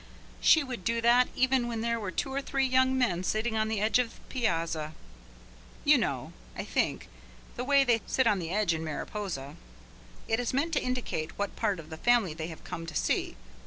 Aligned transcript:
She 0.39 0.63
would 0.63 0.83
do 0.83 0.99
that 1.01 1.27
even 1.35 1.67
when 1.67 1.81
there 1.81 1.99
were 1.99 2.09
two 2.09 2.33
or 2.33 2.41
three 2.41 2.65
young 2.65 2.97
men 2.97 3.23
sitting 3.23 3.55
on 3.55 3.67
the 3.67 3.79
edge 3.79 3.99
of 3.99 4.15
the 4.15 4.21
piazza. 4.29 4.95
You 5.85 5.99
know, 5.99 6.33
I 6.57 6.63
think, 6.65 7.07
the 7.55 7.63
way 7.63 7.83
they 7.83 8.01
sit 8.07 8.25
on 8.25 8.39
the 8.39 8.49
edge 8.49 8.73
in 8.73 8.83
Mariposa. 8.83 9.57
It 10.27 10.39
is 10.39 10.55
meant 10.55 10.73
to 10.73 10.81
indicate 10.81 11.37
what 11.37 11.55
part 11.55 11.79
of 11.79 11.91
the 11.91 11.97
family 11.97 12.33
they 12.33 12.47
have 12.47 12.63
come 12.63 12.87
to 12.87 12.95
see. 12.95 13.35